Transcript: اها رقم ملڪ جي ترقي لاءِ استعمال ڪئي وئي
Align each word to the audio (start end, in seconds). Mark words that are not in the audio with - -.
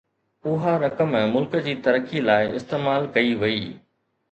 اها 0.51 0.71
رقم 0.85 1.13
ملڪ 1.35 1.59
جي 1.67 1.75
ترقي 1.89 2.25
لاءِ 2.31 2.49
استعمال 2.63 3.09
ڪئي 3.19 3.39
وئي 3.45 3.65